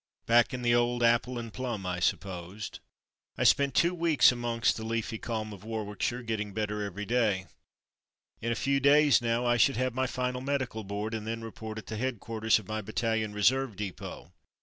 Back 0.25 0.51
in 0.51 0.63
the 0.63 0.73
old 0.73 1.03
"apple 1.03 1.37
and 1.37 1.53
plum,'" 1.53 1.85
I 1.85 1.99
supposed. 1.99 2.79
I 3.37 3.43
spent 3.43 3.75
two 3.75 3.93
weeks 3.93 4.31
amongst 4.31 4.75
the 4.75 4.83
leafy 4.83 5.19
calm 5.19 5.53
of 5.53 5.63
Warwickshire 5.63 6.23
getting 6.23 6.55
better 6.55 6.81
every 6.81 7.05
day. 7.05 7.45
In 8.41 8.51
a 8.51 8.55
few 8.55 8.79
days 8.79 9.21
now 9.21 9.45
I 9.45 9.57
should 9.57 9.77
have 9.77 9.93
my 9.93 10.07
final 10.07 10.41
Medical 10.41 10.83
Board 10.83 11.13
and 11.13 11.27
then 11.27 11.43
report 11.43 11.77
at 11.77 11.85
the 11.85 11.97
head 11.97 12.19
quarters 12.19 12.57
of 12.57 12.67
my 12.67 12.81
Battalion 12.81 13.31
Reserve 13.31 13.75
Depot. 13.75 14.31